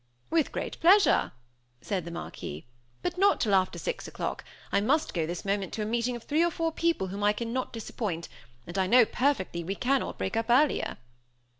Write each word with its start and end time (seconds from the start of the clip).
"With 0.31 0.51
great 0.51 0.79
pleasure," 0.79 1.31
said 1.79 2.05
the 2.05 2.09
Marquis, 2.09 2.65
"but 3.03 3.19
not 3.19 3.39
till 3.39 3.53
after 3.53 3.77
six 3.77 4.07
o'clock. 4.07 4.43
I 4.71 4.81
must 4.81 5.13
go 5.13 5.27
this 5.27 5.45
moment 5.45 5.73
to 5.73 5.83
a 5.83 5.85
meeting 5.85 6.15
of 6.15 6.23
three 6.23 6.43
or 6.43 6.49
four 6.49 6.71
people 6.71 7.09
whom 7.09 7.23
I 7.23 7.33
cannot 7.33 7.71
disappoint, 7.71 8.27
and 8.65 8.79
I 8.79 8.87
know, 8.87 9.05
perfectly, 9.05 9.63
we 9.63 9.75
cannot 9.75 10.17
break 10.17 10.35
up 10.35 10.49
earlier." 10.49 10.97